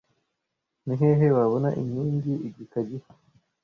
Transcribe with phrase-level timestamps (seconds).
[0.85, 3.13] Ni hehe wabona inkingi igika gishya